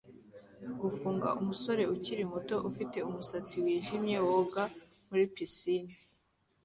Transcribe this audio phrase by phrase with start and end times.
[0.81, 4.63] Gufunga umusore ukiri muto ufite umusatsi wijimye woga
[5.09, 5.93] muri pisine